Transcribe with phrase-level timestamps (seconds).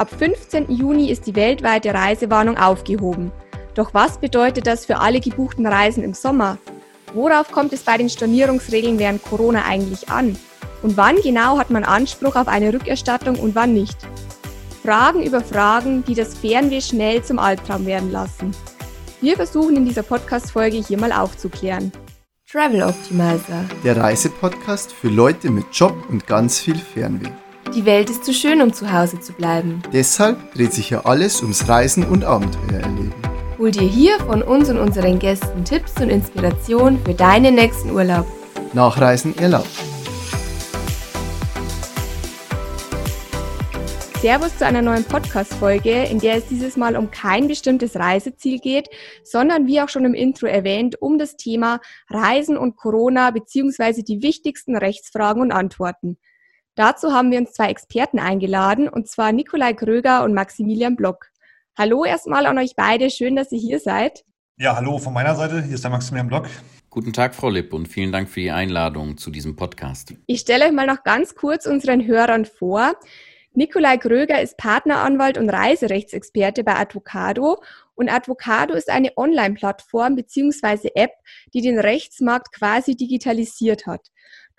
[0.00, 0.70] Ab 15.
[0.70, 3.30] Juni ist die weltweite Reisewarnung aufgehoben.
[3.74, 6.56] Doch was bedeutet das für alle gebuchten Reisen im Sommer?
[7.12, 10.38] Worauf kommt es bei den Stornierungsregeln während Corona eigentlich an?
[10.82, 13.98] Und wann genau hat man Anspruch auf eine Rückerstattung und wann nicht?
[14.82, 18.52] Fragen über Fragen, die das Fernweh schnell zum Albtraum werden lassen.
[19.20, 21.92] Wir versuchen in dieser Podcast-Folge hier mal aufzuklären.
[22.50, 23.66] Travel Optimizer.
[23.84, 27.32] Der Reisepodcast für Leute mit Job und ganz viel Fernweh.
[27.74, 29.80] Die Welt ist zu schön, um zu Hause zu bleiben.
[29.92, 33.14] Deshalb dreht sich ja alles ums Reisen und Abenteuer erleben.
[33.58, 38.26] Hol dir hier von uns und unseren Gästen Tipps und Inspiration für deinen nächsten Urlaub.
[38.72, 39.68] Nachreisen erlaubt.
[44.20, 48.88] Servus zu einer neuen Podcast-Folge, in der es dieses Mal um kein bestimmtes Reiseziel geht,
[49.24, 51.80] sondern wie auch schon im Intro erwähnt, um das Thema
[52.10, 56.18] Reisen und Corona beziehungsweise die wichtigsten Rechtsfragen und Antworten.
[56.80, 61.26] Dazu haben wir uns zwei Experten eingeladen, und zwar Nikolai Kröger und Maximilian Block.
[61.76, 64.24] Hallo erstmal an euch beide, schön, dass ihr hier seid.
[64.56, 66.46] Ja, hallo von meiner Seite, hier ist der Maximilian Block.
[66.88, 70.14] Guten Tag, Frau Lipp, und vielen Dank für die Einladung zu diesem Podcast.
[70.24, 72.94] Ich stelle euch mal noch ganz kurz unseren Hörern vor.
[73.52, 77.62] Nikolai Kröger ist Partneranwalt und Reiserechtsexperte bei Advocado
[77.94, 80.92] und Advocado ist eine Online-Plattform bzw.
[80.94, 81.12] App,
[81.52, 84.10] die den Rechtsmarkt quasi digitalisiert hat.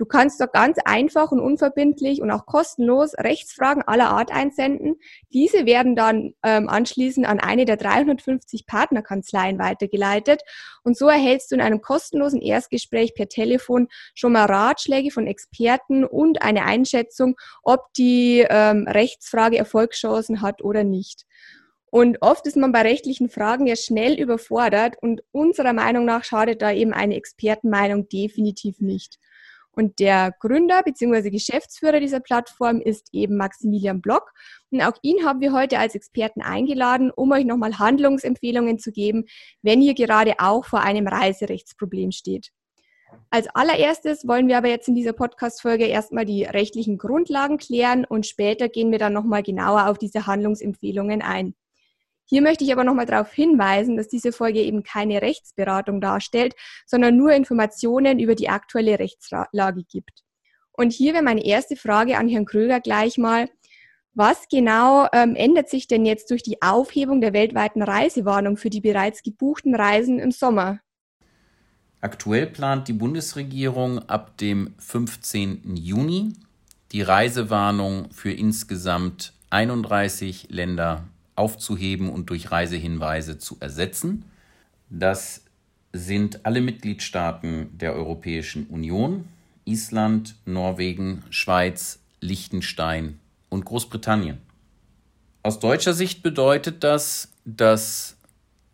[0.01, 4.95] Du kannst dort ganz einfach und unverbindlich und auch kostenlos Rechtsfragen aller Art einsenden.
[5.31, 10.41] Diese werden dann ähm, anschließend an eine der 350 Partnerkanzleien weitergeleitet.
[10.81, 16.03] Und so erhältst du in einem kostenlosen Erstgespräch per Telefon schon mal Ratschläge von Experten
[16.03, 21.27] und eine Einschätzung, ob die ähm, Rechtsfrage Erfolgschancen hat oder nicht.
[21.91, 26.63] Und oft ist man bei rechtlichen Fragen ja schnell überfordert und unserer Meinung nach schadet
[26.63, 29.19] da eben eine Expertenmeinung definitiv nicht.
[29.73, 31.29] Und der Gründer bzw.
[31.29, 34.33] Geschäftsführer dieser Plattform ist eben Maximilian Block.
[34.69, 39.25] Und auch ihn haben wir heute als Experten eingeladen, um euch nochmal Handlungsempfehlungen zu geben,
[39.61, 42.51] wenn ihr gerade auch vor einem Reiserechtsproblem steht.
[43.29, 48.25] Als allererstes wollen wir aber jetzt in dieser Podcast-Folge erstmal die rechtlichen Grundlagen klären und
[48.25, 51.55] später gehen wir dann nochmal genauer auf diese Handlungsempfehlungen ein.
[52.33, 56.55] Hier möchte ich aber nochmal darauf hinweisen, dass diese Folge eben keine Rechtsberatung darstellt,
[56.85, 60.23] sondern nur Informationen über die aktuelle Rechtslage gibt.
[60.71, 63.49] Und hier wäre meine erste Frage an Herrn Kröger gleich mal.
[64.13, 68.79] Was genau ähm, ändert sich denn jetzt durch die Aufhebung der weltweiten Reisewarnung für die
[68.79, 70.79] bereits gebuchten Reisen im Sommer?
[71.99, 75.75] Aktuell plant die Bundesregierung ab dem 15.
[75.75, 76.31] Juni
[76.93, 81.03] die Reisewarnung für insgesamt 31 Länder
[81.35, 84.25] aufzuheben und durch Reisehinweise zu ersetzen.
[84.89, 85.43] Das
[85.93, 89.25] sind alle Mitgliedstaaten der Europäischen Union,
[89.65, 93.19] Island, Norwegen, Schweiz, Liechtenstein
[93.49, 94.37] und Großbritannien.
[95.43, 98.15] Aus deutscher Sicht bedeutet das, dass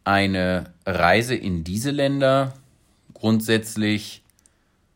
[0.03, 2.53] eine Reise in diese Länder
[3.13, 4.23] grundsätzlich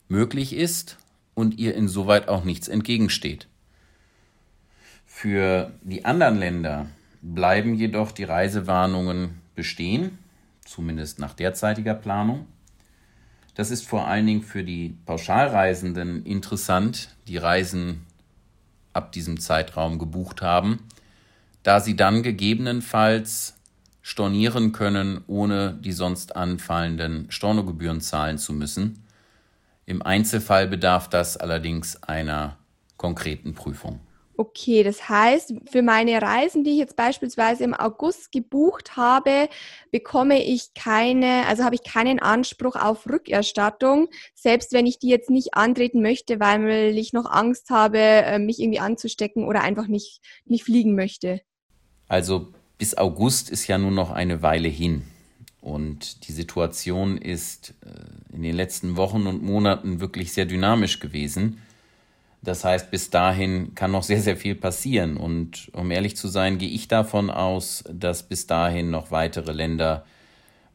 [0.09, 0.97] möglich ist
[1.33, 3.47] und ihr insoweit auch nichts entgegensteht.
[5.05, 6.87] Für die anderen Länder
[7.21, 10.17] bleiben jedoch die Reisewarnungen bestehen,
[10.65, 12.47] zumindest nach derzeitiger Planung.
[13.55, 18.05] Das ist vor allen Dingen für die Pauschalreisenden interessant, die Reisen
[18.93, 20.79] ab diesem Zeitraum gebucht haben,
[21.63, 23.55] da sie dann gegebenenfalls
[24.01, 29.03] stornieren können, ohne die sonst anfallenden Stornogebühren zahlen zu müssen.
[29.85, 32.57] Im Einzelfall bedarf das allerdings einer
[32.97, 33.99] konkreten Prüfung.
[34.41, 39.49] Okay, das heißt, für meine Reisen, die ich jetzt beispielsweise im August gebucht habe,
[39.91, 45.29] bekomme ich keine, also habe ich keinen Anspruch auf Rückerstattung, selbst wenn ich die jetzt
[45.29, 50.21] nicht antreten möchte, weil ich noch Angst habe, äh, mich irgendwie anzustecken oder einfach nicht,
[50.45, 51.41] nicht fliegen möchte.
[52.07, 52.47] Also
[52.79, 55.03] bis August ist ja nur noch eine Weile hin.
[55.59, 61.59] Und die Situation ist äh, in den letzten Wochen und Monaten wirklich sehr dynamisch gewesen.
[62.43, 65.17] Das heißt, bis dahin kann noch sehr, sehr viel passieren.
[65.17, 70.05] Und um ehrlich zu sein, gehe ich davon aus, dass bis dahin noch weitere Länder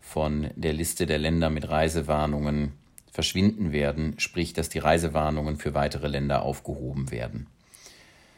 [0.00, 2.72] von der Liste der Länder mit Reisewarnungen
[3.10, 7.46] verschwinden werden, sprich, dass die Reisewarnungen für weitere Länder aufgehoben werden.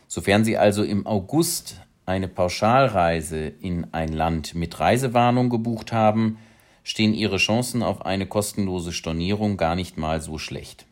[0.06, 6.38] Sofern Sie also im August eine Pauschalreise in ein Land mit Reisewarnung gebucht haben,
[6.82, 10.86] stehen Ihre Chancen auf eine kostenlose Stornierung gar nicht mal so schlecht.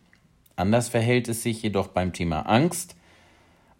[0.56, 2.96] Anders verhält es sich jedoch beim Thema Angst.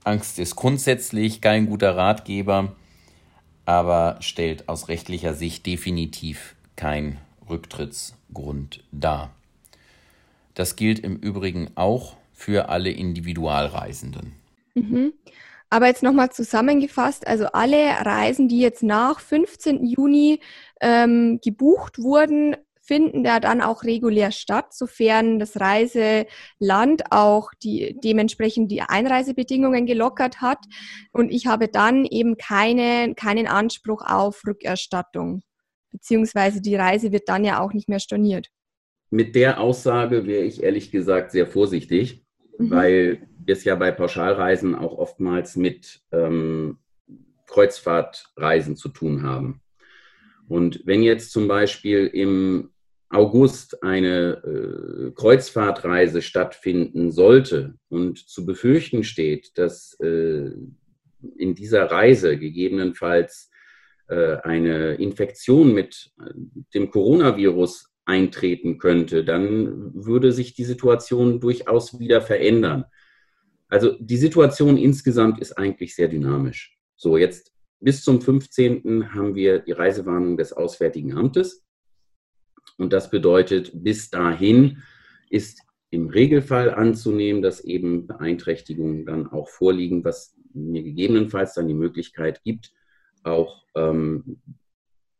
[0.04, 2.76] Angst ist grundsätzlich kein guter Ratgeber,
[3.64, 7.18] aber stellt aus rechtlicher Sicht definitiv kein
[7.48, 9.30] Rücktrittsgrund dar.
[10.54, 14.32] Das gilt im Übrigen auch für alle Individualreisenden.
[14.74, 15.12] Mhm.
[15.68, 19.84] Aber jetzt nochmal zusammengefasst, also alle Reisen, die jetzt nach 15.
[19.84, 20.40] Juni
[20.80, 28.70] ähm, gebucht wurden, finden da dann auch regulär statt, sofern das Reiseland auch die, dementsprechend
[28.70, 30.58] die Einreisebedingungen gelockert hat.
[31.12, 35.42] Und ich habe dann eben keine, keinen Anspruch auf Rückerstattung,
[35.90, 38.48] beziehungsweise die Reise wird dann ja auch nicht mehr storniert.
[39.10, 42.24] Mit der Aussage wäre ich ehrlich gesagt sehr vorsichtig,
[42.58, 42.70] mhm.
[42.70, 46.78] weil wir es ja bei Pauschalreisen auch oftmals mit ähm,
[47.46, 49.60] Kreuzfahrtreisen zu tun haben.
[50.48, 52.70] Und wenn jetzt zum Beispiel im
[53.08, 60.50] August eine äh, Kreuzfahrtreise stattfinden sollte und zu befürchten steht, dass äh,
[61.36, 63.50] in dieser Reise gegebenenfalls
[64.08, 66.30] äh, eine Infektion mit äh,
[66.74, 72.84] dem Coronavirus eintreten könnte, dann würde sich die Situation durchaus wieder verändern.
[73.68, 76.78] Also die Situation insgesamt ist eigentlich sehr dynamisch.
[76.94, 79.12] So, jetzt bis zum 15.
[79.12, 81.65] haben wir die Reisewarnung des Auswärtigen Amtes.
[82.76, 84.82] Und das bedeutet, bis dahin
[85.30, 91.74] ist im Regelfall anzunehmen, dass eben Beeinträchtigungen dann auch vorliegen, was mir gegebenenfalls dann die
[91.74, 92.72] Möglichkeit gibt,
[93.22, 94.40] auch ähm,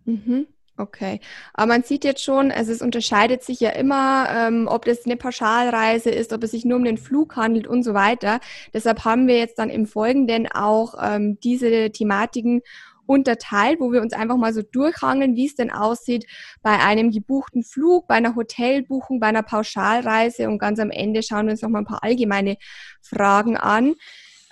[0.05, 0.47] Mhm.
[0.79, 1.21] Okay,
[1.55, 5.17] aber man sieht jetzt schon, also es unterscheidet sich ja immer, ähm, ob das eine
[5.17, 8.39] Pauschalreise ist, ob es sich nur um den Flug handelt und so weiter.
[8.75, 12.61] Deshalb haben wir jetzt dann im Folgenden auch ähm, diese Thematiken
[13.07, 16.27] unterteilt, wo wir uns einfach mal so durchhangeln, wie es denn aussieht
[16.61, 21.47] bei einem gebuchten Flug, bei einer Hotelbuchung, bei einer Pauschalreise und ganz am Ende schauen
[21.47, 22.57] wir uns noch mal ein paar allgemeine
[23.01, 23.95] Fragen an.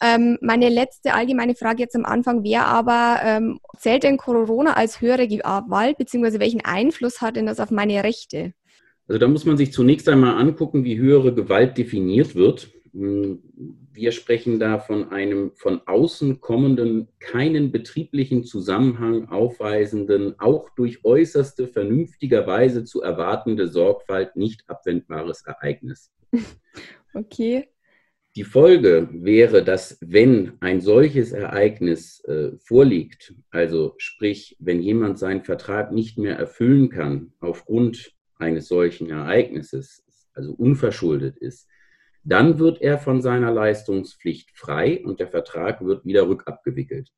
[0.05, 5.01] Ähm, meine letzte allgemeine Frage jetzt am Anfang wäre aber, ähm, zählt denn Corona als
[5.01, 8.53] höhere Gewalt, beziehungsweise welchen Einfluss hat denn das auf meine Rechte?
[9.07, 12.69] Also da muss man sich zunächst einmal angucken, wie höhere Gewalt definiert wird.
[12.91, 13.41] Hm,
[13.93, 21.67] wir sprechen da von einem von außen kommenden, keinen betrieblichen Zusammenhang aufweisenden, auch durch äußerste
[21.67, 26.11] vernünftigerweise zu erwartende Sorgfalt nicht abwendbares Ereignis.
[27.17, 27.69] Okay.
[28.35, 35.45] Die Folge wäre, dass wenn ein solches Ereignis äh, vorliegt, also sprich, wenn jemand seinen
[35.45, 40.03] Vertrag nicht mehr erfüllen kann aufgrund eines solchen Ereignisses,
[40.33, 41.69] also unverschuldet ist,
[42.25, 47.11] dann wird er von seiner Leistungspflicht frei und der Vertrag wird wieder rückabgewickelt.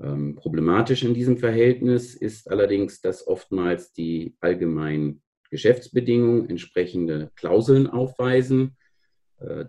[0.00, 5.20] Ähm, problematisch in diesem Verhältnis ist allerdings, dass oftmals die allgemeinen
[5.50, 8.78] Geschäftsbedingungen entsprechende Klauseln aufweisen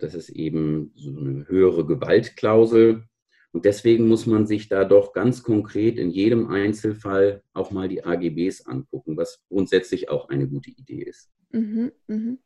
[0.00, 3.04] das ist eben so eine höhere Gewaltklausel.
[3.52, 8.04] Und deswegen muss man sich da doch ganz konkret in jedem Einzelfall auch mal die
[8.04, 11.30] AGBs angucken, was grundsätzlich auch eine gute Idee ist.
[11.52, 12.36] Mhm, mh.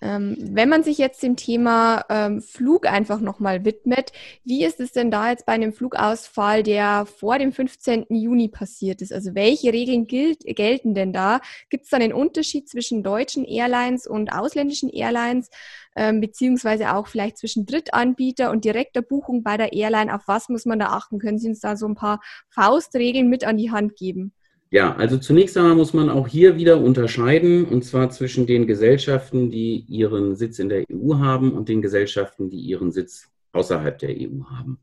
[0.00, 4.12] Ähm, wenn man sich jetzt dem Thema ähm, Flug einfach nochmal widmet,
[4.44, 8.06] wie ist es denn da jetzt bei einem Flugausfall, der vor dem 15.
[8.10, 9.12] Juni passiert ist?
[9.12, 11.40] Also welche Regeln gilt, gelten denn da?
[11.68, 15.50] Gibt es da einen Unterschied zwischen deutschen Airlines und ausländischen Airlines,
[15.96, 20.14] ähm, beziehungsweise auch vielleicht zwischen Drittanbieter und direkter Buchung bei der Airline?
[20.14, 21.18] Auf was muss man da achten?
[21.18, 24.32] Können Sie uns da so ein paar Faustregeln mit an die Hand geben?
[24.70, 29.50] Ja, also zunächst einmal muss man auch hier wieder unterscheiden, und zwar zwischen den Gesellschaften,
[29.50, 34.10] die ihren Sitz in der EU haben und den Gesellschaften, die ihren Sitz außerhalb der
[34.10, 34.78] EU haben.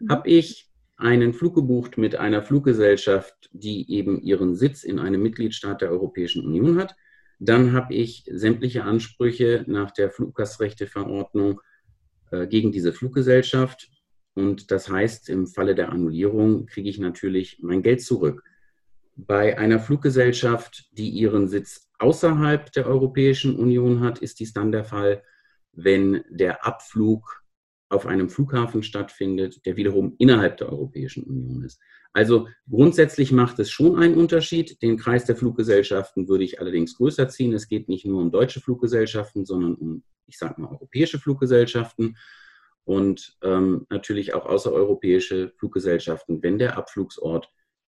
[0.00, 0.08] Mhm.
[0.08, 5.80] Habe ich einen Flug gebucht mit einer Fluggesellschaft, die eben ihren Sitz in einem Mitgliedstaat
[5.80, 6.96] der Europäischen Union hat,
[7.38, 11.60] dann habe ich sämtliche Ansprüche nach der Fluggastrechteverordnung
[12.30, 13.90] äh, gegen diese Fluggesellschaft.
[14.34, 18.44] Und das heißt, im Falle der Annullierung kriege ich natürlich mein Geld zurück.
[19.16, 24.84] Bei einer Fluggesellschaft, die ihren Sitz außerhalb der Europäischen Union hat, ist dies dann der
[24.84, 25.22] Fall,
[25.72, 27.42] wenn der Abflug
[27.88, 31.80] auf einem Flughafen stattfindet, der wiederum innerhalb der Europäischen Union ist.
[32.12, 34.80] Also grundsätzlich macht es schon einen Unterschied.
[34.82, 37.52] Den Kreis der Fluggesellschaften würde ich allerdings größer ziehen.
[37.52, 42.16] Es geht nicht nur um deutsche Fluggesellschaften, sondern um, ich sage mal, europäische Fluggesellschaften
[42.84, 47.52] und ähm, natürlich auch außereuropäische Fluggesellschaften, wenn der Abflugsort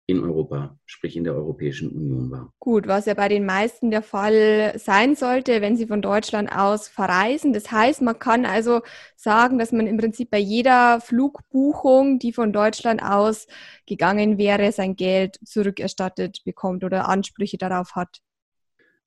[0.08, 2.52] in Europa, sprich in der Europäischen Union war.
[2.60, 6.86] Gut, was ja bei den meisten der Fall sein sollte, wenn sie von Deutschland aus
[6.86, 7.52] verreisen.
[7.52, 8.82] Das heißt, man kann also
[9.16, 13.48] sagen, dass man im Prinzip bei jeder Flugbuchung, die von Deutschland aus
[13.84, 18.20] gegangen wäre, sein Geld zurückerstattet bekommt oder Ansprüche darauf hat.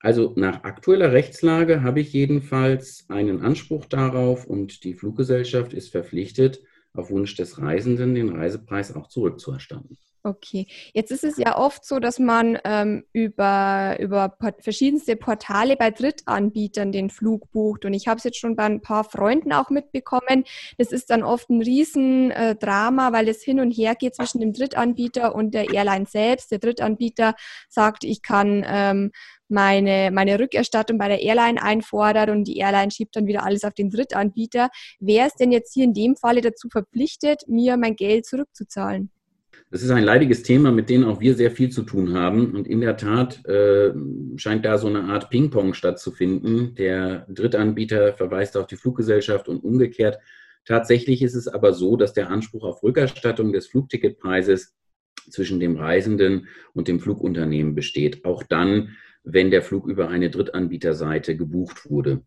[0.00, 6.60] Also nach aktueller Rechtslage habe ich jedenfalls einen Anspruch darauf und die Fluggesellschaft ist verpflichtet,
[6.92, 9.98] auf Wunsch des Reisenden den Reisepreis auch zurückzuerstatten.
[10.22, 15.76] Okay, jetzt ist es ja oft so, dass man ähm, über, über port verschiedenste Portale
[15.78, 17.86] bei Drittanbietern den Flug bucht.
[17.86, 20.44] Und ich habe es jetzt schon bei ein paar Freunden auch mitbekommen.
[20.76, 24.52] Das ist dann oft ein Riesendrama, äh, weil es hin und her geht zwischen dem
[24.52, 26.50] Drittanbieter und der Airline selbst.
[26.50, 27.34] Der Drittanbieter
[27.70, 29.12] sagt, ich kann ähm,
[29.48, 33.72] meine, meine Rückerstattung bei der Airline einfordern und die Airline schiebt dann wieder alles auf
[33.72, 34.68] den Drittanbieter.
[34.98, 39.10] Wer ist denn jetzt hier in dem Falle dazu verpflichtet, mir mein Geld zurückzuzahlen?
[39.72, 42.56] Das ist ein leidiges Thema, mit dem auch wir sehr viel zu tun haben.
[42.56, 43.92] Und in der Tat äh,
[44.36, 46.74] scheint da so eine Art Ping-Pong stattzufinden.
[46.74, 50.18] Der Drittanbieter verweist auf die Fluggesellschaft und umgekehrt.
[50.64, 54.74] Tatsächlich ist es aber so, dass der Anspruch auf Rückerstattung des Flugticketpreises
[55.30, 58.24] zwischen dem Reisenden und dem Flugunternehmen besteht.
[58.24, 62.22] Auch dann, wenn der Flug über eine Drittanbieterseite gebucht wurde.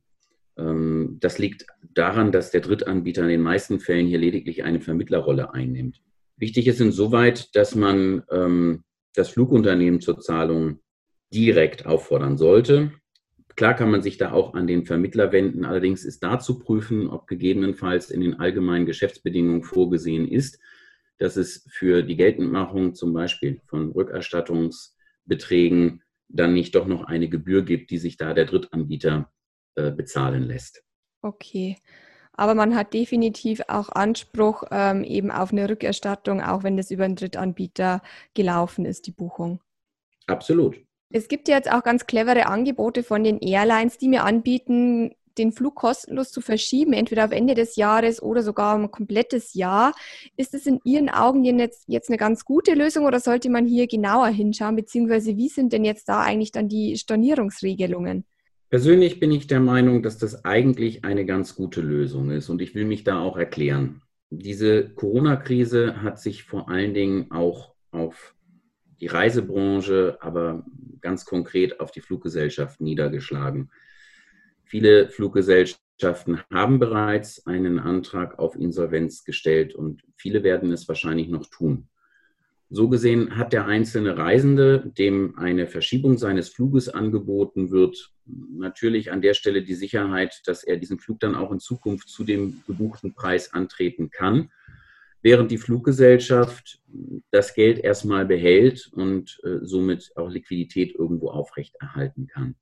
[0.57, 5.53] Ähm, das liegt daran, dass der Drittanbieter in den meisten Fällen hier lediglich eine Vermittlerrolle
[5.53, 5.99] einnimmt.
[6.43, 8.83] Wichtig ist insoweit, dass man ähm,
[9.15, 10.81] das Flugunternehmen zur Zahlung
[11.33, 12.91] direkt auffordern sollte.
[13.55, 15.63] Klar kann man sich da auch an den Vermittler wenden.
[15.63, 20.59] Allerdings ist da zu prüfen, ob gegebenenfalls in den allgemeinen Geschäftsbedingungen vorgesehen ist,
[21.17, 27.63] dass es für die Geltendmachung zum Beispiel von Rückerstattungsbeträgen dann nicht doch noch eine Gebühr
[27.63, 29.31] gibt, die sich da der Drittanbieter
[29.75, 30.83] äh, bezahlen lässt.
[31.21, 31.77] Okay.
[32.35, 37.05] Aber man hat definitiv auch Anspruch ähm, eben auf eine Rückerstattung, auch wenn das über
[37.05, 38.01] einen Drittanbieter
[38.33, 39.59] gelaufen ist, die Buchung.
[40.27, 40.77] Absolut.
[41.09, 45.75] Es gibt jetzt auch ganz clevere Angebote von den Airlines, die mir anbieten, den Flug
[45.75, 49.93] kostenlos zu verschieben, entweder auf Ende des Jahres oder sogar ein komplettes Jahr.
[50.37, 53.87] Ist es in Ihren Augen jetzt, jetzt eine ganz gute Lösung oder sollte man hier
[53.87, 58.25] genauer hinschauen, beziehungsweise wie sind denn jetzt da eigentlich dann die Stornierungsregelungen?
[58.73, 62.73] Persönlich bin ich der Meinung, dass das eigentlich eine ganz gute Lösung ist und ich
[62.73, 64.01] will mich da auch erklären.
[64.31, 68.33] Diese Corona-Krise hat sich vor allen Dingen auch auf
[68.99, 70.65] die Reisebranche, aber
[71.01, 73.69] ganz konkret auf die Fluggesellschaft niedergeschlagen.
[74.63, 81.45] Viele Fluggesellschaften haben bereits einen Antrag auf Insolvenz gestellt und viele werden es wahrscheinlich noch
[81.45, 81.89] tun.
[82.69, 89.21] So gesehen hat der einzelne Reisende, dem eine Verschiebung seines Fluges angeboten wird, natürlich an
[89.21, 93.13] der Stelle die Sicherheit, dass er diesen Flug dann auch in Zukunft zu dem gebuchten
[93.13, 94.49] Preis antreten kann,
[95.21, 96.81] während die Fluggesellschaft
[97.31, 102.55] das Geld erstmal behält und äh, somit auch Liquidität irgendwo aufrechterhalten kann.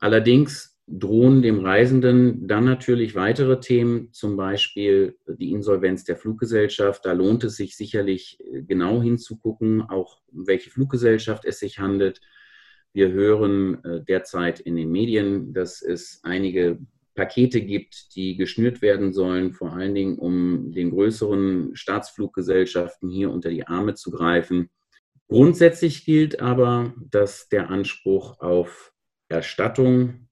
[0.00, 7.06] Allerdings drohen dem Reisenden dann natürlich weitere Themen, zum Beispiel die Insolvenz der Fluggesellschaft.
[7.06, 12.20] Da lohnt es sich sicherlich äh, genau hinzugucken, auch um welche Fluggesellschaft es sich handelt.
[12.92, 16.78] Wir hören äh, derzeit in den Medien, dass es einige
[17.14, 23.50] Pakete gibt, die geschnürt werden sollen, vor allen Dingen um den größeren Staatsfluggesellschaften hier unter
[23.50, 24.68] die Arme zu greifen.
[25.28, 28.92] Grundsätzlich gilt aber, dass der Anspruch auf
[29.28, 30.28] Erstattung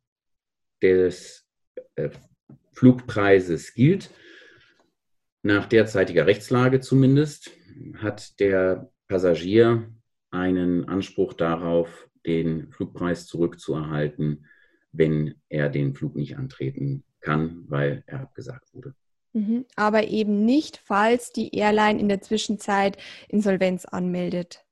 [0.82, 1.46] des
[1.94, 2.10] äh,
[2.72, 4.10] Flugpreises gilt.
[5.42, 7.50] Nach derzeitiger Rechtslage zumindest
[7.98, 9.90] hat der Passagier
[10.30, 14.46] einen Anspruch darauf, den Flugpreis zurückzuerhalten,
[14.92, 18.94] wenn er den Flug nicht antreten kann, weil er abgesagt wurde.
[19.32, 19.64] Mhm.
[19.76, 22.96] Aber eben nicht, falls die Airline in der Zwischenzeit
[23.28, 24.64] Insolvenz anmeldet.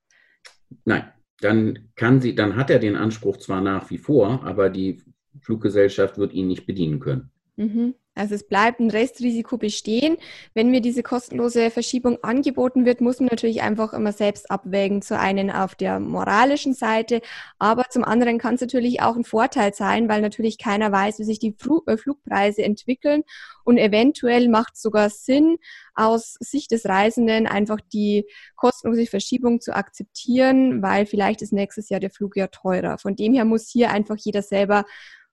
[0.85, 5.03] Nein, dann kann sie, dann hat er den Anspruch zwar nach wie vor, aber die
[5.41, 7.31] Fluggesellschaft wird ihn nicht bedienen können.
[7.57, 7.95] Mhm.
[8.15, 10.17] Also es bleibt ein Restrisiko bestehen.
[10.53, 15.01] Wenn mir diese kostenlose Verschiebung angeboten wird, muss man natürlich einfach immer selbst abwägen.
[15.01, 17.23] Zu einen auf der moralischen Seite,
[17.59, 21.25] aber zum anderen kann es natürlich auch ein Vorteil sein, weil natürlich keiner weiß, wie
[21.25, 21.55] sich die
[21.87, 23.23] äh, Flugpreise entwickeln
[23.65, 25.57] und eventuell macht es sogar Sinn,
[25.95, 32.01] aus Sicht des Reisenden einfach die kostenlose Verschiebung zu akzeptieren, weil vielleicht ist nächstes Jahr
[32.01, 32.99] der Flug ja teurer.
[32.99, 34.85] Von dem her muss hier einfach jeder selber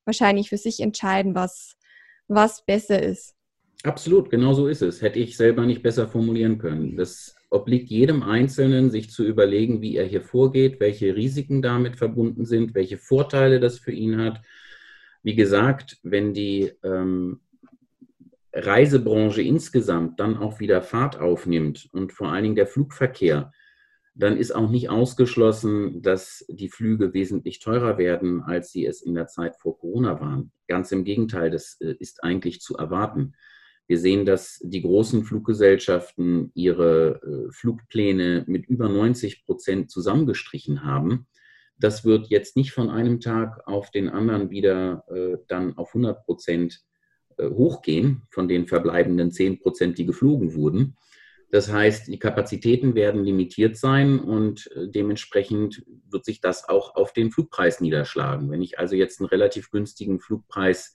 [0.07, 1.77] wahrscheinlich für sich entscheiden, was,
[2.27, 3.35] was besser ist.
[3.83, 5.01] Absolut, genau so ist es.
[5.01, 6.97] Hätte ich selber nicht besser formulieren können.
[6.97, 12.45] Das obliegt jedem Einzelnen, sich zu überlegen, wie er hier vorgeht, welche Risiken damit verbunden
[12.45, 14.41] sind, welche Vorteile das für ihn hat.
[15.23, 17.41] Wie gesagt, wenn die ähm,
[18.53, 23.51] Reisebranche insgesamt dann auch wieder Fahrt aufnimmt und vor allen Dingen der Flugverkehr,
[24.17, 29.13] dann ist auch nicht ausgeschlossen, dass die Flüge wesentlich teurer werden, als sie es in
[29.13, 30.51] der Zeit vor Corona waren.
[30.67, 33.33] Ganz im Gegenteil, das äh, ist eigentlich zu erwarten.
[33.85, 41.27] Wir sehen, dass die großen Fluggesellschaften ihre äh, Flugpläne mit über 90 Prozent zusammengestrichen haben.
[41.79, 46.25] das wird jetzt nicht von einem Tag auf den anderen wieder äh, dann auf 100
[46.25, 46.81] Prozent
[47.39, 50.97] hochgehen, von den verbleibenden 10 Prozent, die geflogen wurden.
[51.49, 57.13] Das heißt, die Kapazitäten werden limitiert sein und äh, dementsprechend wird sich das auch auf
[57.13, 58.51] den Flugpreis niederschlagen.
[58.51, 60.93] Wenn ich also jetzt einen relativ günstigen Flugpreis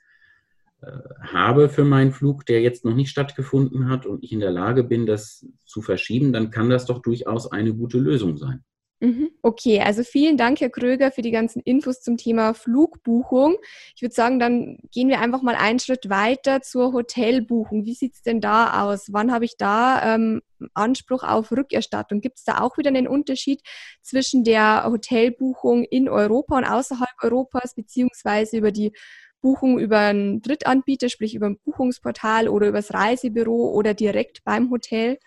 [0.82, 0.86] äh,
[1.20, 4.84] habe für meinen Flug, der jetzt noch nicht stattgefunden hat und ich in der Lage
[4.84, 8.62] bin, das zu verschieben, dann kann das doch durchaus eine gute Lösung sein.
[9.02, 9.30] Mhm.
[9.42, 13.56] Okay, also vielen Dank, Herr Kröger, für die ganzen Infos zum Thema Flugbuchung.
[13.96, 17.84] Ich würde sagen, dann gehen wir einfach mal einen Schritt weiter zur Hotelbuchung.
[17.84, 19.08] Wie sieht es denn da aus?
[19.10, 20.40] Wann habe ich da ähm,
[20.74, 22.20] Anspruch auf Rückerstattung?
[22.20, 23.62] Gibt es da auch wieder einen Unterschied
[24.02, 28.92] zwischen der Hotelbuchung in Europa und außerhalb Europas, beziehungsweise über die
[29.40, 34.70] Buchung über einen Drittanbieter, sprich über ein Buchungsportal oder über das Reisebüro oder direkt beim
[34.70, 35.18] Hotel?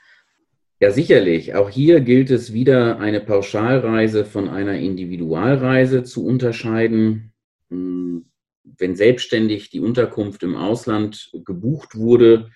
[0.82, 1.56] Ja, sicherlich.
[1.56, 7.32] Auch hier gilt es wieder, eine Pauschalreise von einer Individualreise zu unterscheiden.
[7.70, 8.26] Hm,
[8.64, 12.50] wenn selbstständig die Unterkunft im Ausland gebucht wurde,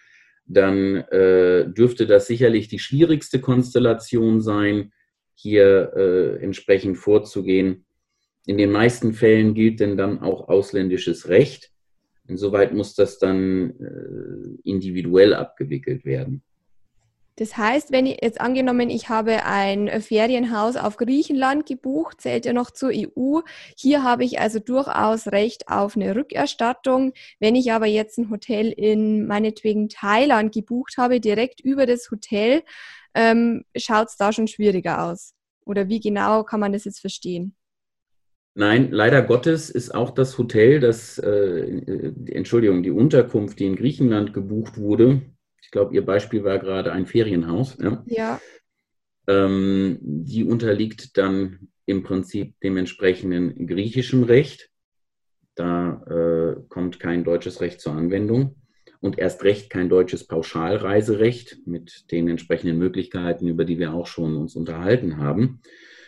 [0.46, 4.92] dann äh, dürfte das sicherlich die schwierigste Konstellation sein,
[5.36, 7.86] hier äh, entsprechend vorzugehen.
[8.46, 11.72] In den meisten Fällen gilt denn dann auch ausländisches Recht.
[12.28, 16.44] Insoweit muss das dann äh, individuell abgewickelt werden.
[17.40, 22.52] Das heißt, wenn ich jetzt angenommen, ich habe ein Ferienhaus auf Griechenland gebucht, zählt ja
[22.52, 23.40] noch zur EU.
[23.78, 27.14] Hier habe ich also durchaus Recht auf eine Rückerstattung.
[27.40, 32.62] Wenn ich aber jetzt ein Hotel in meinetwegen Thailand gebucht habe, direkt über das Hotel,
[33.14, 35.34] ähm, schaut es da schon schwieriger aus.
[35.66, 37.56] Oder wie genau kann man das jetzt verstehen?
[38.54, 41.82] Nein, leider Gottes ist auch das Hotel, das, äh,
[42.34, 45.22] Entschuldigung, die Unterkunft, die in Griechenland gebucht wurde,
[45.62, 47.78] ich glaube, Ihr Beispiel war gerade ein Ferienhaus.
[47.80, 48.04] Ja.
[48.08, 48.42] ja.
[49.28, 54.70] Ähm, die unterliegt dann im Prinzip dem entsprechenden griechischen Recht.
[55.56, 58.56] Da äh, kommt kein deutsches Recht zur Anwendung
[59.02, 64.36] und erst recht kein deutsches Pauschalreiserecht mit den entsprechenden Möglichkeiten, über die wir auch schon
[64.36, 65.62] uns unterhalten haben,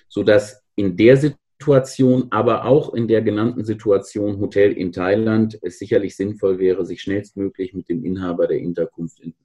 [0.07, 5.77] sodass in der Situation Situation, aber auch in der genannten Situation Hotel in Thailand es
[5.77, 9.35] sicherlich sinnvoll wäre, sich schnellstmöglich mit dem Inhaber der Unterkunft in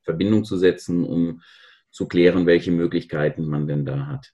[0.00, 1.42] Verbindung zu setzen, um
[1.90, 4.32] zu klären, welche Möglichkeiten man denn da hat.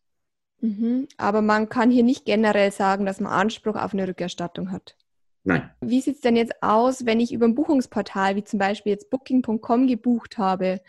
[0.61, 1.09] Mhm.
[1.16, 4.94] Aber man kann hier nicht generell sagen, dass man Anspruch auf eine Rückerstattung hat.
[5.42, 5.68] Nein.
[5.81, 9.11] Wie sieht es denn jetzt aus, wenn ich über ein Buchungsportal wie zum Beispiel jetzt
[9.11, 10.81] Booking.com gebucht habe?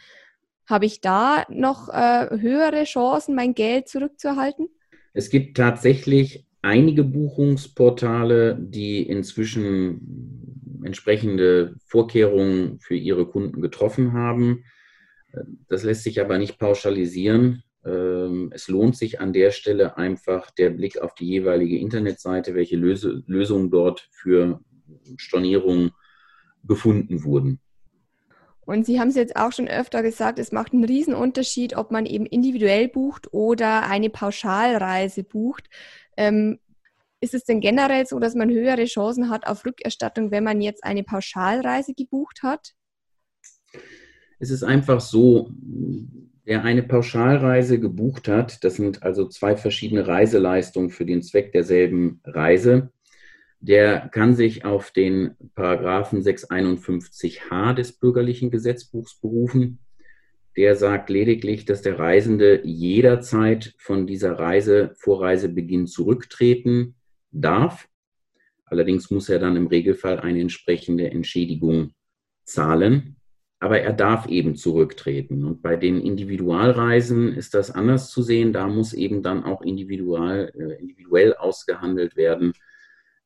[0.69, 4.69] Habe ich da noch äh, höhere Chancen, mein Geld zurückzuerhalten?
[5.13, 14.65] Es gibt tatsächlich einige Buchungsportale, die inzwischen entsprechende Vorkehrungen für ihre Kunden getroffen haben.
[15.67, 17.63] Das lässt sich aber nicht pauschalisieren.
[17.85, 22.77] Ähm, es lohnt sich an der Stelle einfach der Blick auf die jeweilige Internetseite, welche
[22.77, 24.61] Lösungen dort für
[25.17, 25.91] Stornierungen
[26.63, 27.59] gefunden wurden.
[28.65, 31.91] Und Sie haben es jetzt auch schon öfter gesagt, es macht einen riesen Unterschied, ob
[31.91, 35.69] man eben individuell bucht oder eine Pauschalreise bucht.
[36.15, 36.59] Ähm,
[37.19, 40.83] ist es denn generell so, dass man höhere Chancen hat auf Rückerstattung, wenn man jetzt
[40.83, 42.73] eine Pauschalreise gebucht hat?
[44.39, 45.51] Es ist einfach so,
[46.43, 52.19] wer eine Pauschalreise gebucht hat, das sind also zwei verschiedene Reiseleistungen für den Zweck derselben
[52.25, 52.91] Reise,
[53.63, 59.79] der kann sich auf den Paragraphen 651h des bürgerlichen Gesetzbuchs berufen.
[60.57, 66.95] Der sagt lediglich, dass der Reisende jederzeit von dieser Reise vor Reisebeginn zurücktreten
[67.31, 67.87] darf.
[68.65, 71.93] Allerdings muss er dann im Regelfall eine entsprechende Entschädigung
[72.43, 73.15] zahlen.
[73.61, 75.45] Aber er darf eben zurücktreten.
[75.45, 78.51] Und bei den Individualreisen ist das anders zu sehen.
[78.51, 82.51] Da muss eben dann auch individual, äh, individuell ausgehandelt werden,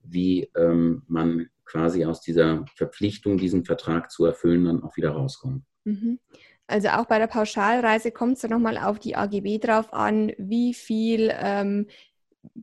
[0.10, 5.63] wie ähm, man quasi aus dieser Verpflichtung, diesen Vertrag zu erfüllen, dann auch wieder rauskommt.
[5.84, 6.20] Mhm.
[6.67, 10.74] Also auch bei der Pauschalreise kommt es dann nochmal auf die AGB drauf an, wie
[10.74, 11.88] viel ähm,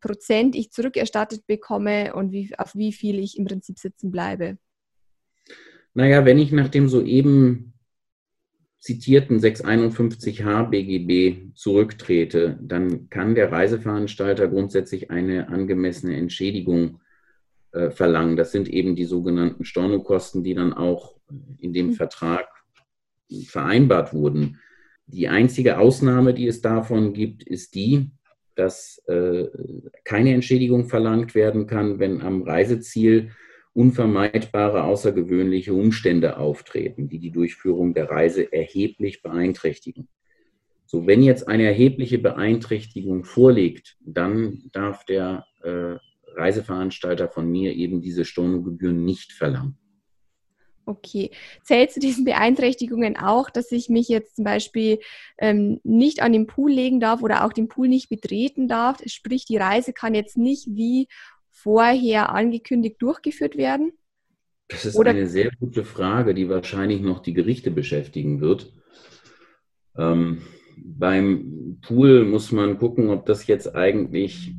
[0.00, 4.58] Prozent ich zurückerstattet bekomme und wie, auf wie viel ich im Prinzip sitzen bleibe.
[5.94, 7.74] Naja, wenn ich nach dem soeben
[8.78, 17.00] zitierten 651h BGB zurücktrete, dann kann der Reiseveranstalter grundsätzlich eine angemessene Entschädigung
[17.74, 18.36] äh, verlangen.
[18.36, 21.16] Das sind eben die sogenannten Stornokosten, die dann auch
[21.58, 21.92] in dem mhm.
[21.94, 22.46] Vertrag
[23.46, 24.60] vereinbart wurden.
[25.06, 28.12] Die einzige Ausnahme, die es davon gibt, ist die,
[28.54, 29.48] dass äh,
[30.04, 33.32] keine Entschädigung verlangt werden kann, wenn am Reiseziel
[33.72, 40.08] unvermeidbare außergewöhnliche Umstände auftreten, die die Durchführung der Reise erheblich beeinträchtigen.
[40.86, 45.96] So, wenn jetzt eine erhebliche Beeinträchtigung vorliegt, dann darf der äh,
[46.36, 49.78] Reiseveranstalter von mir eben diese Stornogebühren nicht verlangen.
[50.86, 51.30] Okay.
[51.62, 54.98] Zählt zu diesen Beeinträchtigungen auch, dass ich mich jetzt zum Beispiel
[55.38, 58.98] ähm, nicht an den Pool legen darf oder auch den Pool nicht betreten darf?
[59.06, 61.08] Sprich, die Reise kann jetzt nicht wie
[61.50, 63.92] vorher angekündigt durchgeführt werden?
[64.68, 68.72] Das ist oder eine sehr gute Frage, die wahrscheinlich noch die Gerichte beschäftigen wird.
[69.96, 70.42] Ähm,
[70.76, 74.52] beim Pool muss man gucken, ob das jetzt eigentlich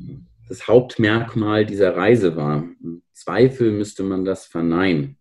[0.48, 2.64] das Hauptmerkmal dieser Reise war.
[2.82, 5.18] Im Zweifel müsste man das verneinen.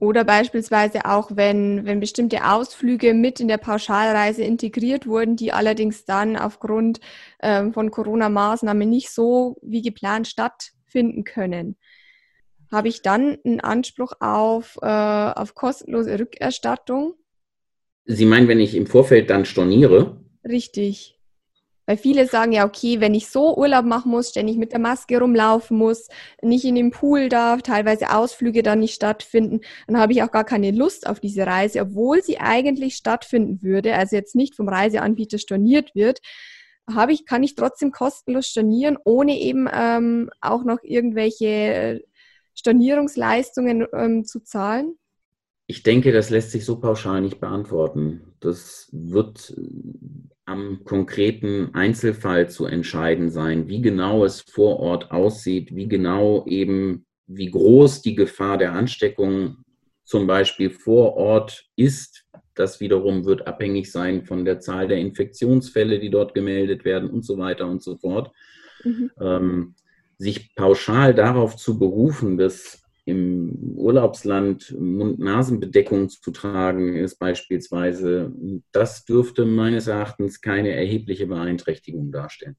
[0.00, 6.04] Oder beispielsweise auch, wenn, wenn bestimmte Ausflüge mit in der Pauschalreise integriert wurden, die allerdings
[6.04, 7.00] dann aufgrund
[7.42, 11.76] ähm, von Corona-Maßnahmen nicht so wie geplant stattfinden können.
[12.70, 17.14] Habe ich dann einen Anspruch auf, äh, auf kostenlose Rückerstattung?
[18.04, 20.20] Sie meinen, wenn ich im Vorfeld dann storniere?
[20.44, 21.17] Richtig.
[21.88, 25.18] Weil viele sagen ja, okay, wenn ich so Urlaub machen muss, ständig mit der Maske
[25.18, 26.08] rumlaufen muss,
[26.42, 30.44] nicht in den Pool darf, teilweise Ausflüge dann nicht stattfinden, dann habe ich auch gar
[30.44, 35.38] keine Lust auf diese Reise, obwohl sie eigentlich stattfinden würde, also jetzt nicht vom Reiseanbieter
[35.38, 36.20] storniert wird,
[36.94, 42.04] habe ich, kann ich trotzdem kostenlos stornieren, ohne eben ähm, auch noch irgendwelche
[42.54, 44.98] Stornierungsleistungen ähm, zu zahlen?
[45.66, 48.34] Ich denke, das lässt sich so pauschal nicht beantworten.
[48.40, 49.54] Das wird
[50.48, 57.04] am konkreten Einzelfall zu entscheiden sein, wie genau es vor Ort aussieht, wie genau eben,
[57.26, 59.58] wie groß die Gefahr der Ansteckung
[60.04, 62.24] zum Beispiel vor Ort ist.
[62.54, 67.26] Das wiederum wird abhängig sein von der Zahl der Infektionsfälle, die dort gemeldet werden und
[67.26, 68.32] so weiter und so fort.
[68.84, 69.10] Mhm.
[69.20, 69.74] Ähm,
[70.16, 78.32] sich pauschal darauf zu berufen, dass im Urlaubsland Mund-Nasen-Bedeckung zu tragen ist beispielsweise,
[78.70, 82.56] das dürfte meines Erachtens keine erhebliche Beeinträchtigung darstellen.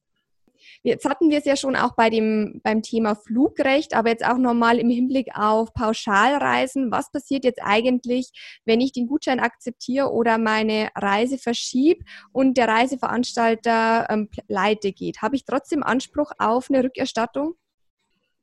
[0.82, 4.38] Jetzt hatten wir es ja schon auch bei dem, beim Thema Flugrecht, aber jetzt auch
[4.38, 6.92] nochmal im Hinblick auf Pauschalreisen.
[6.92, 8.32] Was passiert jetzt eigentlich,
[8.66, 15.22] wenn ich den Gutschein akzeptiere oder meine Reise verschiebe und der Reiseveranstalter ähm, pleite geht?
[15.22, 17.56] Habe ich trotzdem Anspruch auf eine Rückerstattung?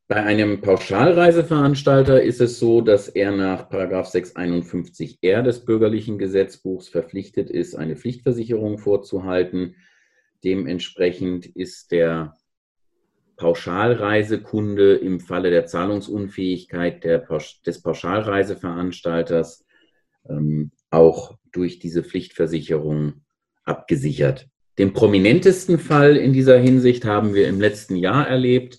[0.09, 7.75] Bei einem Pauschalreiseveranstalter ist es so, dass er nach 651r des bürgerlichen Gesetzbuchs verpflichtet ist,
[7.75, 9.75] eine Pflichtversicherung vorzuhalten.
[10.45, 12.37] Dementsprechend ist der
[13.37, 17.27] Pauschalreisekunde im Falle der Zahlungsunfähigkeit der,
[17.67, 19.67] des Pauschalreiseveranstalters
[20.29, 23.25] ähm, auch durch diese Pflichtversicherung
[23.65, 24.49] abgesichert.
[24.79, 28.79] Den prominentesten Fall in dieser Hinsicht haben wir im letzten Jahr erlebt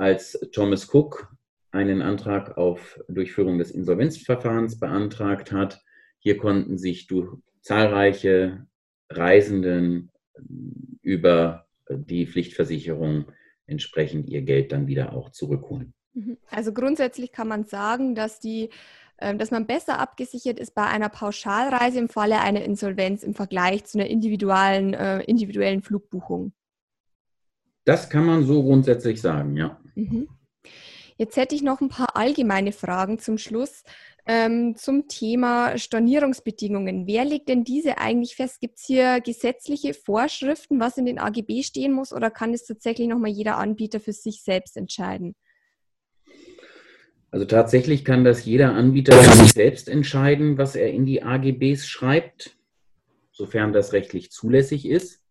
[0.00, 1.30] als Thomas Cook
[1.72, 5.82] einen Antrag auf Durchführung des Insolvenzverfahrens beantragt hat.
[6.18, 8.66] Hier konnten sich durch zahlreiche
[9.10, 10.10] Reisenden
[11.02, 13.26] über die Pflichtversicherung
[13.66, 15.92] entsprechend ihr Geld dann wieder auch zurückholen.
[16.14, 16.38] Mhm.
[16.48, 18.70] Also grundsätzlich kann man sagen, dass die
[19.18, 23.84] ähm, dass man besser abgesichert ist bei einer Pauschalreise im Falle einer Insolvenz im Vergleich
[23.84, 26.54] zu einer individuellen, äh, individuellen Flugbuchung.
[27.84, 29.78] Das kann man so grundsätzlich sagen, ja.
[30.00, 30.28] Mhm.
[31.16, 33.82] Jetzt hätte ich noch ein paar allgemeine Fragen zum Schluss
[34.26, 37.06] ähm, zum Thema Stornierungsbedingungen.
[37.06, 38.60] Wer legt denn diese eigentlich fest?
[38.60, 43.08] Gibt es hier gesetzliche Vorschriften, was in den AGB stehen muss, oder kann es tatsächlich
[43.08, 45.34] nochmal jeder Anbieter für sich selbst entscheiden?
[47.30, 51.86] Also tatsächlich kann das jeder Anbieter für sich selbst entscheiden, was er in die AGBs
[51.86, 52.56] schreibt,
[53.30, 55.22] sofern das rechtlich zulässig ist.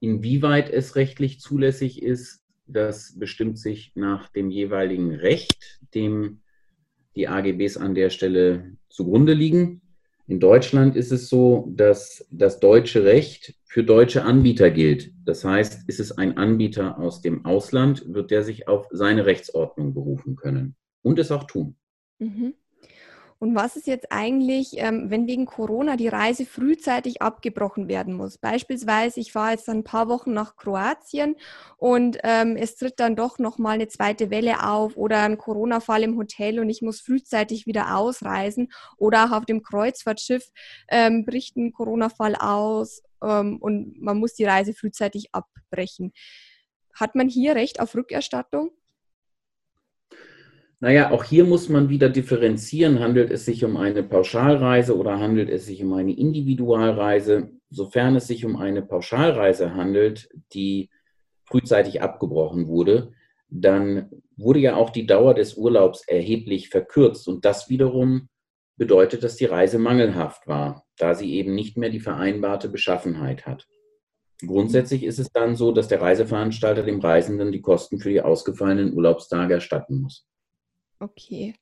[0.00, 6.40] Inwieweit es rechtlich zulässig ist, das bestimmt sich nach dem jeweiligen Recht, dem
[7.16, 9.82] die AGBs an der Stelle zugrunde liegen.
[10.26, 15.12] In Deutschland ist es so, dass das deutsche Recht für deutsche Anbieter gilt.
[15.24, 19.94] Das heißt, ist es ein Anbieter aus dem Ausland, wird der sich auf seine Rechtsordnung
[19.94, 21.76] berufen können und es auch tun.
[22.18, 22.54] Mhm.
[23.40, 28.36] Und was ist jetzt eigentlich, ähm, wenn wegen Corona die Reise frühzeitig abgebrochen werden muss?
[28.36, 31.36] Beispielsweise, ich fahre jetzt ein paar Wochen nach Kroatien
[31.76, 36.16] und ähm, es tritt dann doch nochmal eine zweite Welle auf oder ein Corona-Fall im
[36.16, 40.50] Hotel und ich muss frühzeitig wieder ausreisen oder auch auf dem Kreuzfahrtschiff
[40.88, 46.12] ähm, bricht ein Corona-Fall aus und man muss die Reise frühzeitig abbrechen.
[46.94, 48.70] Hat man hier Recht auf Rückerstattung?
[50.80, 53.00] Naja, auch hier muss man wieder differenzieren.
[53.00, 57.50] Handelt es sich um eine Pauschalreise oder handelt es sich um eine Individualreise?
[57.68, 60.88] Sofern es sich um eine Pauschalreise handelt, die
[61.46, 63.12] frühzeitig abgebrochen wurde,
[63.48, 67.26] dann wurde ja auch die Dauer des Urlaubs erheblich verkürzt.
[67.26, 68.28] Und das wiederum
[68.76, 73.66] bedeutet, dass die Reise mangelhaft war, da sie eben nicht mehr die vereinbarte Beschaffenheit hat.
[74.46, 78.94] Grundsätzlich ist es dann so, dass der Reiseveranstalter dem Reisenden die Kosten für die ausgefallenen
[78.94, 80.28] Urlaubstage erstatten muss.
[81.00, 81.54] Okay.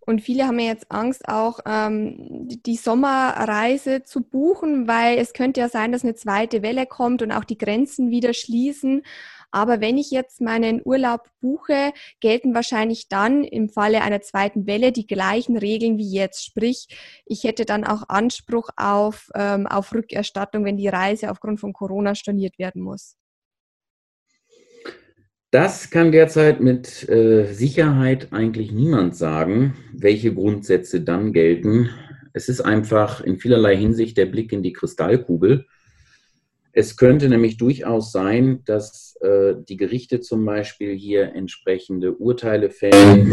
[0.00, 5.60] Und viele haben ja jetzt Angst, auch ähm, die Sommerreise zu buchen, weil es könnte
[5.60, 9.02] ja sein, dass eine zweite Welle kommt und auch die Grenzen wieder schließen.
[9.50, 14.92] Aber wenn ich jetzt meinen Urlaub buche, gelten wahrscheinlich dann im Falle einer zweiten Welle
[14.92, 16.42] die gleichen Regeln wie jetzt.
[16.42, 16.88] Sprich,
[17.26, 22.14] ich hätte dann auch Anspruch auf, ähm, auf Rückerstattung, wenn die Reise aufgrund von Corona
[22.14, 23.18] storniert werden muss.
[25.50, 31.88] Das kann derzeit mit äh, Sicherheit eigentlich niemand sagen, welche Grundsätze dann gelten.
[32.34, 35.66] Es ist einfach in vielerlei Hinsicht der Blick in die Kristallkugel.
[36.72, 43.32] Es könnte nämlich durchaus sein, dass äh, die Gerichte zum Beispiel hier entsprechende Urteile fällen,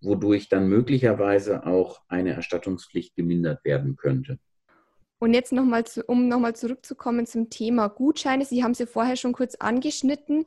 [0.00, 4.40] wodurch dann möglicherweise auch eine Erstattungspflicht gemindert werden könnte.
[5.18, 8.44] Und jetzt nochmal, um nochmal zurückzukommen zum Thema Gutscheine.
[8.44, 10.44] Sie haben es ja vorher schon kurz angeschnitten.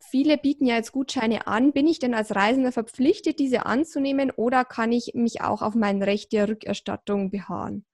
[0.00, 1.72] Viele bieten ja jetzt Gutscheine an.
[1.72, 6.02] Bin ich denn als Reisender verpflichtet, diese anzunehmen oder kann ich mich auch auf mein
[6.02, 7.84] Recht der Rückerstattung beharren?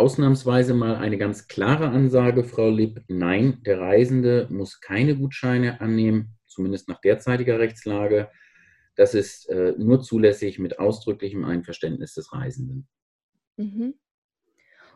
[0.00, 3.02] ausnahmsweise mal eine ganz klare Ansage, Frau Lipp.
[3.08, 8.30] Nein, der Reisende muss keine Gutscheine annehmen, zumindest nach derzeitiger Rechtslage.
[8.96, 12.88] Das ist äh, nur zulässig mit ausdrücklichem Einverständnis des Reisenden.
[13.56, 13.94] Mhm.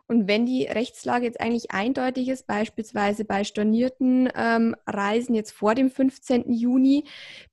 [0.06, 5.74] Und wenn die Rechtslage jetzt eigentlich eindeutig ist, beispielsweise bei stornierten ähm, Reisen jetzt vor
[5.74, 6.52] dem 15.
[6.52, 7.04] Juni,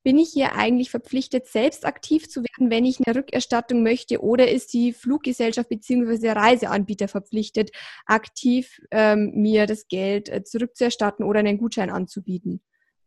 [0.03, 4.21] bin ich hier eigentlich verpflichtet, selbst aktiv zu werden, wenn ich eine Rückerstattung möchte?
[4.21, 6.17] Oder ist die Fluggesellschaft bzw.
[6.17, 7.71] der Reiseanbieter verpflichtet,
[8.05, 12.61] aktiv ähm, mir das Geld äh, zurückzuerstatten oder einen Gutschein anzubieten?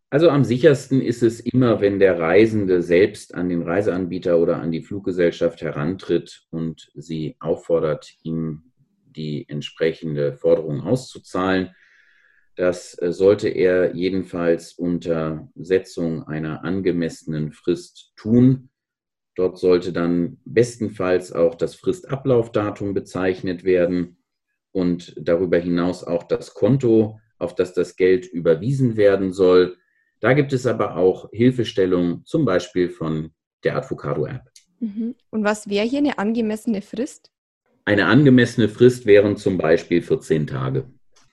[0.08, 4.70] Also am sichersten ist es immer, wenn der Reisende selbst an den Reiseanbieter oder an
[4.70, 8.70] die Fluggesellschaft herantritt und sie auffordert, ihm
[9.16, 11.74] die entsprechende Forderung auszuzahlen.
[12.56, 18.70] Das äh, sollte er jedenfalls unter Setzung einer angemessenen Frist tun.
[19.34, 24.18] Dort sollte dann bestenfalls auch das Fristablaufdatum bezeichnet werden
[24.70, 29.76] und darüber hinaus auch das Konto, auf das das Geld überwiesen werden soll.
[30.20, 33.32] Da gibt es aber auch Hilfestellung, zum Beispiel von
[33.64, 34.42] der Advocado-App.
[34.80, 35.16] Mhm.
[35.30, 37.30] Und was wäre hier eine angemessene Frist?
[37.86, 40.86] Eine angemessene Frist wären zum Beispiel 14 Tage.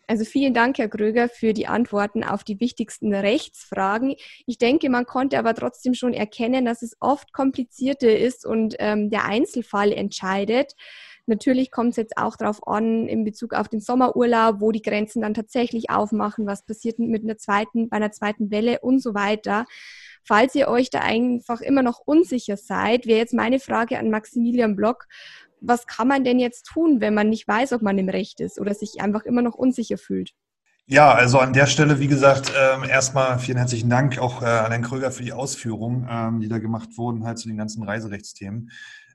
[0.08, 4.16] Also vielen Dank, Herr Gröger, für die Antworten auf die wichtigsten Rechtsfragen.
[4.46, 9.10] Ich denke, man konnte aber trotzdem schon erkennen, dass es oft komplizierter ist und ähm,
[9.10, 10.74] der Einzelfall entscheidet.
[11.28, 15.22] Natürlich kommt es jetzt auch darauf an, in Bezug auf den Sommerurlaub, wo die Grenzen
[15.22, 19.66] dann tatsächlich aufmachen, was passiert mit einer zweiten, bei einer zweiten Welle und so weiter.
[20.26, 24.76] Falls ihr euch da einfach immer noch unsicher seid, wäre jetzt meine Frage an Maximilian
[24.76, 25.08] Block
[25.62, 28.60] was kann man denn jetzt tun, wenn man nicht weiß, ob man im Recht ist
[28.60, 30.34] oder sich einfach immer noch unsicher fühlt?
[30.88, 34.71] Ja, also an der Stelle, wie gesagt, ähm, erstmal vielen herzlichen Dank auch äh, an
[34.71, 38.71] Herrn Kröger für die Ausführungen, ähm, die da gemacht wurden, halt zu den ganzen Reiserechtsthemen.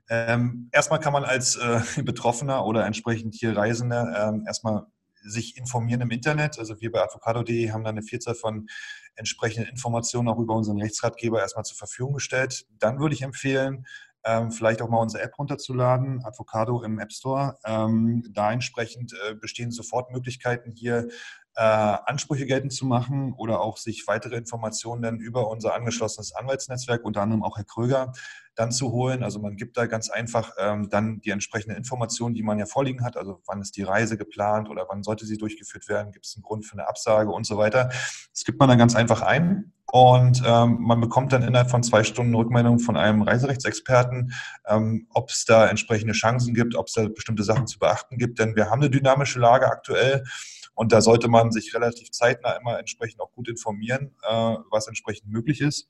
[0.09, 4.87] Ähm, erstmal kann man als äh, Betroffener oder entsprechend hier Reisender erstmal
[5.23, 6.59] sich informieren im Internet.
[6.59, 8.69] Also wir bei advocado.de haben da eine Vielzahl von
[9.17, 12.67] entsprechenden Informationen auch über unseren Rechtsratgeber erstmal zur Verfügung gestellt.
[12.79, 13.87] Dann würde ich empfehlen,
[14.27, 17.59] ähm, vielleicht auch mal unsere App runterzuladen, Advocado im App Store.
[17.65, 21.09] Ähm, da entsprechend äh, bestehen sofort Möglichkeiten, hier
[21.55, 27.05] äh, Ansprüche geltend zu machen oder auch sich weitere Informationen dann über unser angeschlossenes Anwaltsnetzwerk,
[27.05, 28.13] unter anderem auch Herr Kröger,
[28.57, 29.23] dann zu holen.
[29.23, 33.05] Also man gibt da ganz einfach ähm, dann die entsprechenden Informationen, die man ja vorliegen
[33.05, 33.17] hat.
[33.17, 36.13] Also wann ist die Reise geplant oder wann sollte sie durchgeführt werden?
[36.13, 37.91] Gibt es einen Grund für eine Absage und so weiter?
[38.33, 39.73] Das gibt man dann ganz einfach ein.
[39.93, 44.33] Und ähm, man bekommt dann innerhalb von zwei Stunden Rückmeldung von einem Reiserechtsexperten,
[44.67, 48.39] ähm, ob es da entsprechende Chancen gibt, ob es da bestimmte Sachen zu beachten gibt.
[48.39, 50.25] Denn wir haben eine dynamische Lage aktuell.
[50.75, 55.33] Und da sollte man sich relativ zeitnah immer entsprechend auch gut informieren, äh, was entsprechend
[55.33, 55.89] möglich ist.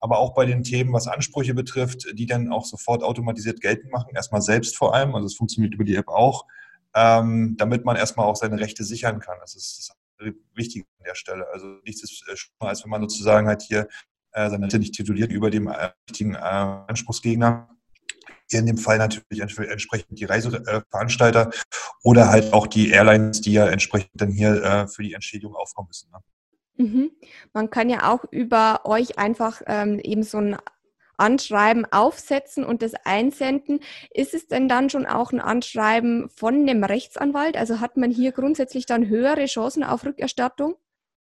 [0.00, 4.14] Aber auch bei den Themen, was Ansprüche betrifft, die dann auch sofort automatisiert geltend machen,
[4.14, 6.46] erstmal selbst vor allem, also es funktioniert über die App auch,
[6.94, 9.36] ähm, damit man erstmal auch seine Rechte sichern kann.
[9.40, 9.96] Das ist, das
[10.54, 11.46] wichtig an der Stelle.
[11.52, 13.88] Also nichts ist schlimmer, als wenn man sozusagen halt hier
[14.32, 17.68] äh, seine Rechte nicht tituliert über dem äh, richtigen äh, Anspruchsgegner
[18.50, 21.50] in dem Fall natürlich entsprechend die Reiseveranstalter
[22.02, 25.88] oder halt auch die Airlines, die ja entsprechend dann hier äh, für die Entschädigung aufkommen
[25.88, 26.10] müssen.
[26.10, 26.18] Ne?
[26.76, 27.10] Mhm.
[27.52, 30.56] Man kann ja auch über euch einfach ähm, eben so ein
[31.16, 33.80] Anschreiben aufsetzen und das einsenden.
[34.10, 37.56] Ist es denn dann schon auch ein Anschreiben von einem Rechtsanwalt?
[37.56, 40.76] Also hat man hier grundsätzlich dann höhere Chancen auf Rückerstattung?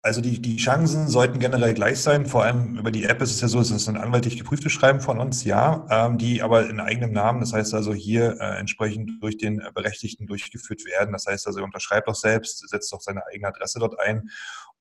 [0.05, 2.27] Also die, die Chancen sollten generell gleich sein.
[2.27, 4.99] Vor allem über die App ist es ja so, es ist ein anwaltlich geprüftes Schreiben
[4.99, 9.13] von uns, ja, ähm, die aber in eigenem Namen, das heißt also hier äh, entsprechend
[9.23, 11.11] durch den Berechtigten durchgeführt werden.
[11.11, 14.29] Das heißt also, er unterschreibt auch selbst, setzt auch seine eigene Adresse dort ein.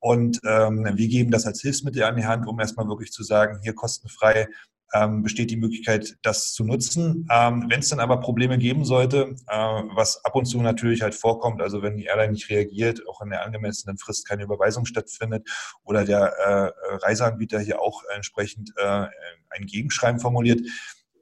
[0.04, 3.60] Und ähm, wir geben das als Hilfsmittel an die Hand, um erstmal wirklich zu sagen,
[3.62, 4.48] hier kostenfrei
[4.92, 7.26] ähm, besteht die Möglichkeit, das zu nutzen.
[7.32, 9.56] Ähm, wenn es dann aber Probleme geben sollte, äh,
[9.94, 13.30] was ab und zu natürlich halt vorkommt, also wenn die Airline nicht reagiert, auch in
[13.30, 15.48] der angemessenen Frist keine Überweisung stattfindet
[15.84, 19.06] oder der äh, Reiseanbieter hier auch entsprechend äh,
[19.48, 20.60] ein Gegenschreiben formuliert,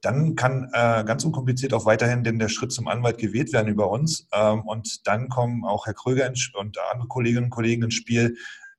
[0.00, 3.90] dann kann äh, ganz unkompliziert auch weiterhin denn der Schritt zum Anwalt gewählt werden über
[3.90, 4.26] uns.
[4.32, 8.36] Ähm, und dann kommen auch Herr Kröger und andere Kolleginnen und Kollegen ins Spiel,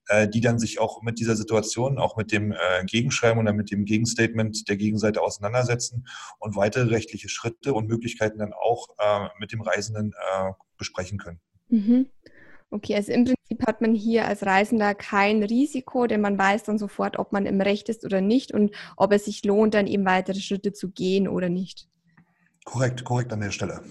[0.07, 3.71] äh, die dann sich auch mit dieser Situation, auch mit dem äh, Gegenschreiben oder mit
[3.71, 6.07] dem Gegenstatement der Gegenseite auseinandersetzen
[6.39, 10.13] und weitere rechtliche Schritte und Möglichkeiten dann auch äh, mit dem Reisenden
[10.77, 11.39] besprechen können.
[11.69, 12.07] Mhm.
[12.73, 16.79] Okay, also im Prinzip hat man hier als Reisender kein Risiko, denn man weiß dann
[16.79, 20.05] sofort, ob man im Recht ist oder nicht und ob es sich lohnt, dann eben
[20.05, 21.87] weitere Schritte zu gehen oder nicht.
[22.65, 23.81] Korrekt, korrekt an der Stelle.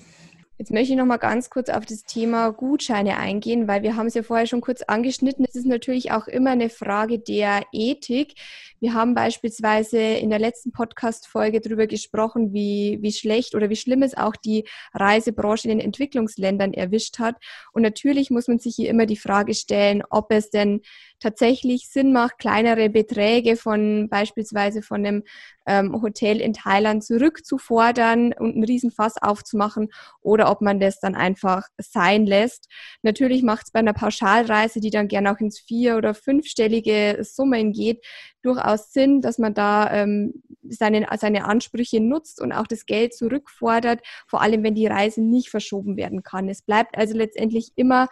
[0.63, 4.07] Jetzt möchte ich noch mal ganz kurz auf das Thema Gutscheine eingehen, weil wir haben
[4.07, 5.45] es ja vorher schon kurz angeschnitten.
[5.45, 8.35] Es ist natürlich auch immer eine Frage der Ethik.
[8.83, 14.03] Wir haben beispielsweise in der letzten Podcast-Folge darüber gesprochen, wie, wie schlecht oder wie schlimm
[14.03, 17.37] es auch die Reisebranche in den Entwicklungsländern erwischt hat.
[17.73, 20.81] Und natürlich muss man sich hier immer die Frage stellen, ob es denn
[21.21, 25.23] tatsächlich Sinn macht, kleinere Beträge von beispielsweise von einem
[25.67, 29.91] ähm, Hotel in Thailand zurückzufordern und einen Riesenfass aufzumachen
[30.21, 32.69] oder ob man das dann einfach sein lässt.
[33.03, 37.73] Natürlich macht es bei einer Pauschalreise, die dann gerne auch ins vier- oder fünfstellige Summen
[37.73, 38.05] geht,
[38.43, 44.01] durchaus Sinn, dass man da ähm, seine, seine Ansprüche nutzt und auch das Geld zurückfordert,
[44.27, 46.49] vor allem wenn die Reise nicht verschoben werden kann.
[46.49, 48.09] Es bleibt also letztendlich immer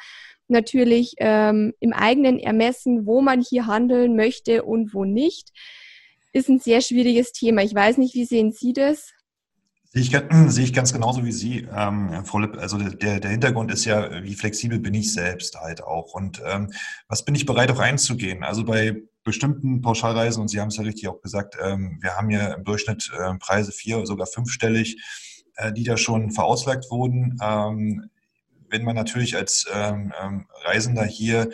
[0.49, 5.51] natürlich ähm, im eigenen Ermessen, wo man hier handeln möchte und wo nicht.
[6.33, 7.63] Ist ein sehr schwieriges Thema.
[7.63, 9.13] Ich weiß nicht, wie sehen Sie das?
[9.93, 10.11] Sehe ich,
[10.53, 12.57] sehe ich ganz genauso wie Sie, ähm, Frau Lipp.
[12.59, 16.73] Also der, der Hintergrund ist ja, wie flexibel bin ich selbst halt auch und ähm,
[17.09, 18.45] was bin ich bereit auch einzugehen.
[18.45, 22.31] Also bei bestimmten Pauschalreisen, und Sie haben es ja richtig auch gesagt, ähm, wir haben
[22.31, 24.97] ja im Durchschnitt äh, Preise vier, sogar fünfstellig,
[25.57, 27.39] äh, die da schon verauslagt wurden.
[27.43, 28.11] Ähm,
[28.71, 31.51] wenn man natürlich als ähm, ähm, Reisender hier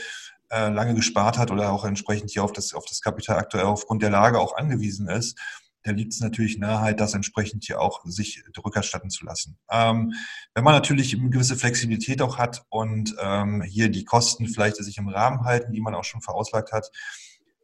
[0.50, 4.02] äh, lange gespart hat oder auch entsprechend hier auf das, auf das Kapital aktuell aufgrund
[4.02, 5.38] der Lage auch angewiesen ist,
[5.82, 9.56] da liegt es natürlich nahe, halt das entsprechend hier auch sich rückerstatten zu lassen.
[9.70, 10.12] Ähm,
[10.54, 14.98] wenn man natürlich eine gewisse Flexibilität auch hat und ähm, hier die Kosten vielleicht sich
[14.98, 16.90] im Rahmen halten, die man auch schon verauslagt hat,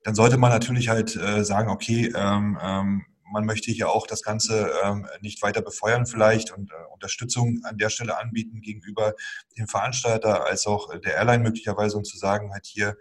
[0.05, 4.23] dann sollte man natürlich halt äh, sagen, okay, ähm, ähm, man möchte hier auch das
[4.23, 9.15] Ganze ähm, nicht weiter befeuern vielleicht und äh, Unterstützung an der Stelle anbieten gegenüber
[9.57, 12.97] dem Veranstalter als auch der Airline möglicherweise und zu sagen, halt hier,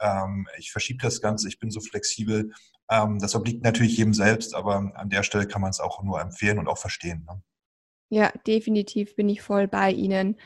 [0.00, 2.52] ähm, ich verschiebe das Ganze, ich bin so flexibel.
[2.90, 6.20] Ähm, das obliegt natürlich jedem selbst, aber an der Stelle kann man es auch nur
[6.20, 7.24] empfehlen und auch verstehen.
[7.28, 7.40] Ne?
[8.10, 10.36] Ja, definitiv bin ich voll bei Ihnen.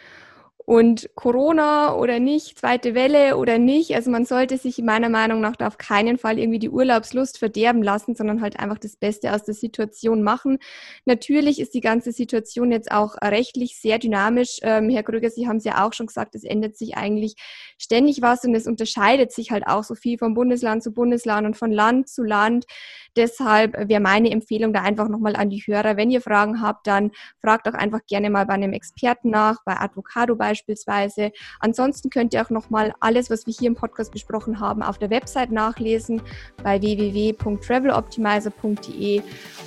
[0.67, 5.57] Und Corona oder nicht, zweite Welle oder nicht, also man sollte sich meiner Meinung nach
[5.57, 9.45] da auf keinen Fall irgendwie die Urlaubslust verderben lassen, sondern halt einfach das Beste aus
[9.45, 10.59] der Situation machen.
[11.05, 14.59] Natürlich ist die ganze Situation jetzt auch rechtlich sehr dynamisch.
[14.63, 17.35] Ähm, Herr Krüger, Sie haben es ja auch schon gesagt, es ändert sich eigentlich
[17.77, 21.59] ständig was und es unterscheidet sich halt auch so viel von Bundesland zu Bundesland und
[21.59, 22.65] von Land zu Land.
[23.17, 27.11] Deshalb wäre meine Empfehlung da einfach nochmal an die Hörer, wenn ihr Fragen habt, dann
[27.43, 31.33] fragt auch einfach gerne mal bei einem Experten nach, bei Advocado beispielsweise beispielsweise.
[31.59, 35.11] Ansonsten könnt ihr auch nochmal alles, was wir hier im Podcast besprochen haben, auf der
[35.11, 36.23] Website nachlesen
[36.63, 39.23] bei www.traveloptimizer.de.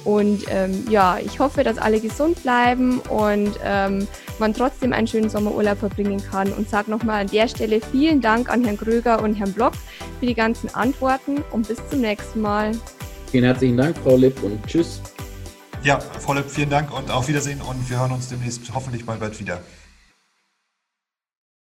[0.06, 4.08] Und ähm, ja, ich hoffe, dass alle gesund bleiben und ähm,
[4.39, 6.54] man trotzdem einen schönen Sommerurlaub verbringen kann.
[6.54, 9.73] Und sage nochmal an der Stelle vielen Dank an Herrn Kröger und Herrn Block
[10.19, 12.71] für die ganzen Antworten und bis zum nächsten Mal.
[13.30, 15.02] Vielen herzlichen Dank, Frau Lipp, und tschüss.
[15.84, 19.17] Ja, Frau Lipp, vielen Dank und auf Wiedersehen und wir hören uns demnächst hoffentlich mal
[19.17, 19.60] bald wieder.